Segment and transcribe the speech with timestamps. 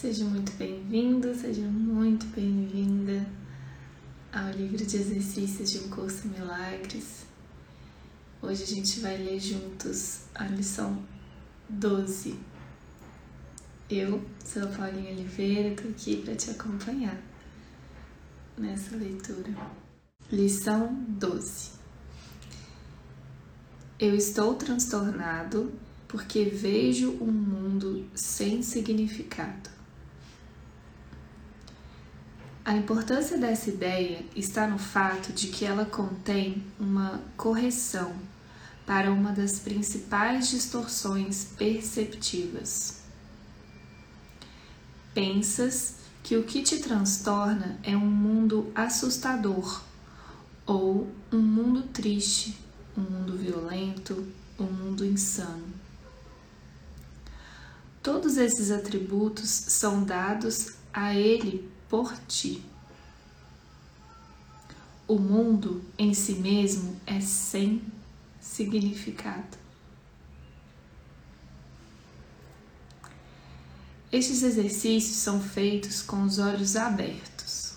[0.00, 3.26] Seja muito bem-vindo, seja muito bem-vinda
[4.32, 7.26] ao livro de exercícios de um curso em milagres.
[8.40, 11.04] Hoje a gente vai ler juntos a lição
[11.68, 12.34] 12.
[13.90, 17.20] Eu sou a Paulinha Oliveira e tô aqui para te acompanhar
[18.56, 19.54] nessa leitura.
[20.32, 21.72] Lição 12.
[23.98, 25.70] Eu estou transtornado
[26.08, 29.79] porque vejo um mundo sem significado.
[32.70, 38.14] A importância dessa ideia está no fato de que ela contém uma correção
[38.86, 43.02] para uma das principais distorções perceptivas.
[45.12, 49.82] Pensas que o que te transtorna é um mundo assustador
[50.64, 52.56] ou um mundo triste
[52.96, 55.66] um mundo violento, um mundo insano.
[58.00, 62.64] Todos esses atributos são dados a ele por ti.
[65.08, 67.82] O mundo em si mesmo é sem
[68.40, 69.58] significado.
[74.12, 77.74] Estes exercícios são feitos com os olhos abertos.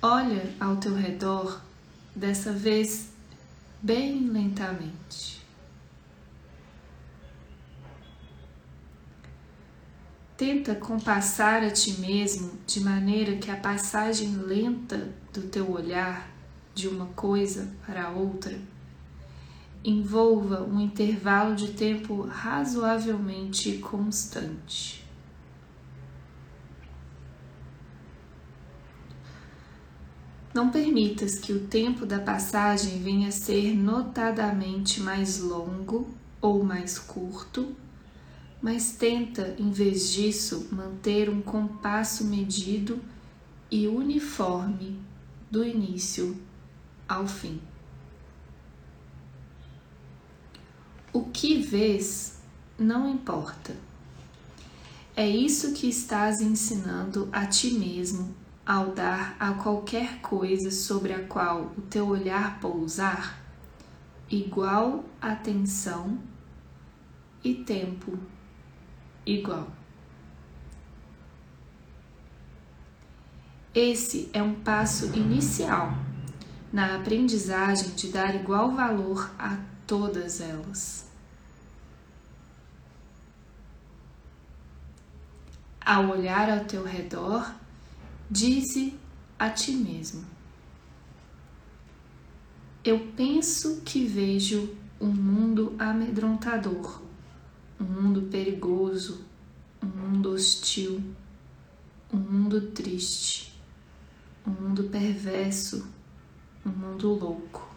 [0.00, 1.60] Olha ao teu redor
[2.14, 3.08] dessa vez
[3.82, 5.41] bem lentamente.
[10.36, 16.28] Tenta compassar a ti mesmo de maneira que a passagem lenta do teu olhar
[16.74, 18.58] de uma coisa para outra
[19.84, 25.02] envolva um intervalo de tempo razoavelmente constante.
[30.54, 36.98] Não permitas que o tempo da passagem venha a ser notadamente mais longo ou mais
[36.98, 37.74] curto,
[38.62, 43.00] mas tenta, em vez disso, manter um compasso medido
[43.68, 45.00] e uniforme
[45.50, 46.40] do início
[47.08, 47.60] ao fim.
[51.12, 52.40] O que vês
[52.78, 53.76] não importa.
[55.14, 58.34] É isso que estás ensinando a ti mesmo
[58.64, 63.42] ao dar a qualquer coisa sobre a qual o teu olhar pousar
[64.30, 66.18] igual atenção
[67.44, 68.18] e tempo
[69.24, 69.68] igual.
[73.74, 75.94] Esse é um passo inicial
[76.72, 81.10] na aprendizagem de dar igual valor a todas elas.
[85.84, 87.52] Ao olhar ao teu redor,
[88.32, 88.98] Dize
[89.38, 90.24] a ti mesmo:
[92.82, 97.02] Eu penso que vejo um mundo amedrontador,
[97.82, 99.24] um mundo perigoso,
[99.82, 101.02] um mundo hostil,
[102.12, 103.52] um mundo triste,
[104.46, 105.88] um mundo perverso,
[106.64, 107.68] um mundo louco.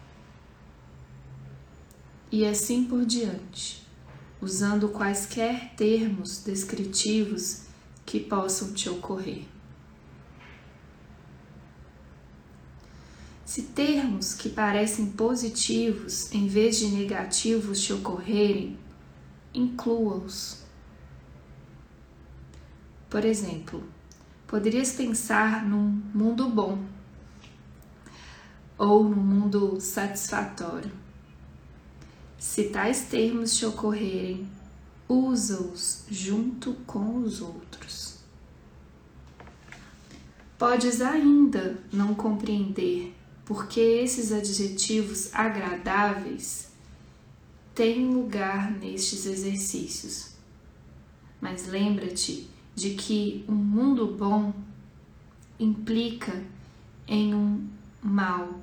[2.30, 3.84] E assim por diante,
[4.40, 7.62] usando quaisquer termos descritivos
[8.04, 9.44] que possam te ocorrer.
[13.44, 18.76] Se termos que parecem positivos em vez de negativos te ocorrerem,
[19.56, 20.62] inclua-os.
[23.08, 23.82] Por exemplo,
[24.46, 26.84] poderias pensar num mundo bom
[28.76, 30.92] ou num mundo satisfatório.
[32.38, 34.46] Se tais termos te ocorrerem,
[35.08, 38.18] usa-os junto com os outros.
[40.58, 43.14] Podes ainda não compreender
[43.44, 46.75] porque esses adjetivos agradáveis
[47.76, 50.30] têm lugar nestes exercícios.
[51.40, 54.52] Mas lembra-te de que um mundo bom
[55.60, 56.42] implica
[57.06, 57.68] em um
[58.02, 58.60] mal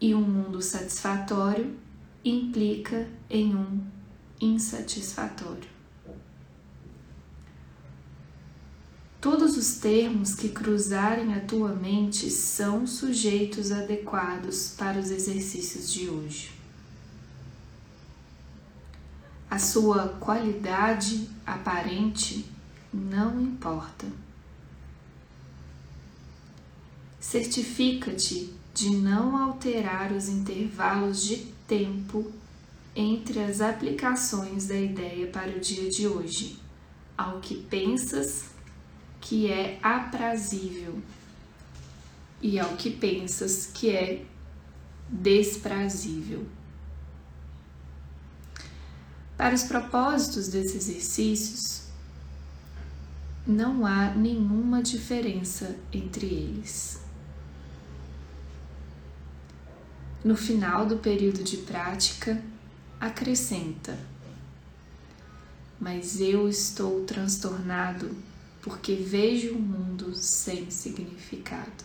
[0.00, 1.76] e um mundo satisfatório
[2.24, 3.80] implica em um
[4.40, 5.70] insatisfatório.
[9.20, 16.08] Todos os termos que cruzarem a tua mente são sujeitos adequados para os exercícios de
[16.08, 16.59] hoje.
[19.50, 22.46] A sua qualidade aparente
[22.94, 24.06] não importa.
[27.18, 32.30] Certifica-te de não alterar os intervalos de tempo
[32.94, 36.60] entre as aplicações da ideia para o dia de hoje,
[37.18, 38.44] ao que pensas
[39.20, 40.96] que é aprazível
[42.40, 44.24] e ao que pensas que é
[45.08, 46.46] desprazível.
[49.40, 51.84] Para os propósitos desses exercícios,
[53.46, 57.00] não há nenhuma diferença entre eles.
[60.22, 62.38] No final do período de prática,
[63.00, 63.98] acrescenta:
[65.80, 68.14] Mas eu estou transtornado
[68.60, 71.82] porque vejo o mundo sem significado.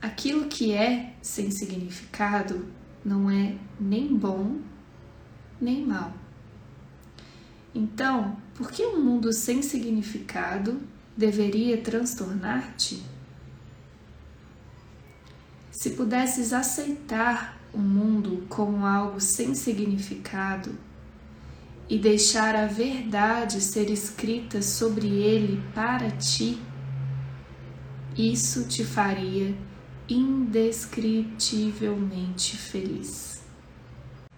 [0.00, 2.64] Aquilo que é sem significado
[3.04, 4.71] não é nem bom
[5.62, 6.12] nem mal.
[7.74, 10.78] Então, por que um mundo sem significado
[11.16, 13.02] deveria transtornar-te?
[15.70, 20.76] Se pudesses aceitar o mundo como algo sem significado
[21.88, 26.60] e deixar a verdade ser escrita sobre ele para ti,
[28.16, 29.56] isso te faria
[30.08, 33.41] indescritivelmente feliz.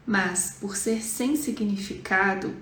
[0.07, 2.55] Mas, por ser sem significado,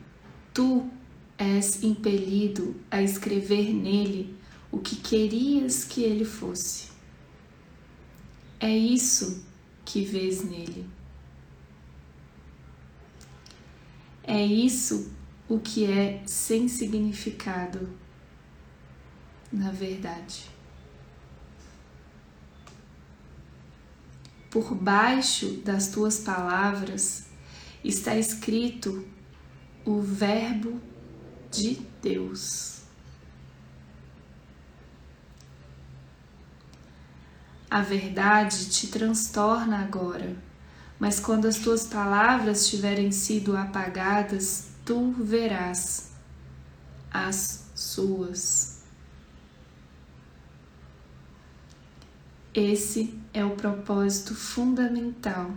[0.55, 0.89] tu
[1.37, 4.37] és impelido a escrever nele
[4.71, 6.89] o que querias que ele fosse.
[8.61, 9.45] É isso
[9.85, 10.89] que vês nele.
[14.23, 15.13] É isso
[15.49, 17.89] o que é sem significado,
[19.53, 20.49] na verdade.
[24.49, 27.32] Por baixo das tuas palavras
[27.85, 29.05] está escrito
[29.85, 30.81] o Verbo
[31.51, 32.83] de Deus.
[37.71, 40.37] A verdade te transtorna agora,
[40.99, 46.13] mas quando as tuas palavras tiverem sido apagadas, tu verás
[47.11, 48.83] as suas.
[52.55, 55.51] Esse é o propósito fundamental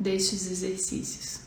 [0.00, 1.42] destes exercícios.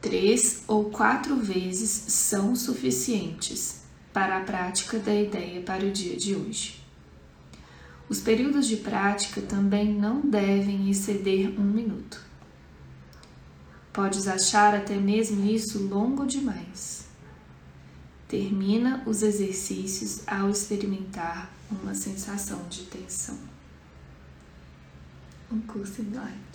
[0.00, 3.80] Três ou quatro vezes são suficientes
[4.12, 6.84] para a prática da ideia para o dia de hoje.
[8.08, 12.20] Os períodos de prática também não devem exceder um minuto.
[13.92, 17.06] Podes achar até mesmo isso longo demais.
[18.28, 23.38] Termina os exercícios ao experimentar uma sensação de tensão.
[25.52, 26.49] Um curso em milagres.